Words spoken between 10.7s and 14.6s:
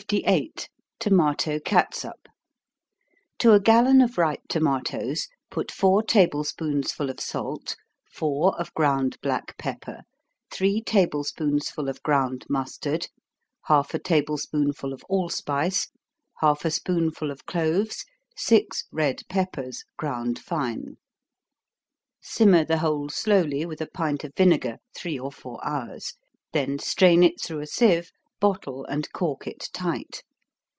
table spoonsful of ground mustard, half a table